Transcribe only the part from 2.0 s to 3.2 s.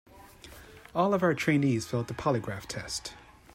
the polygraph test.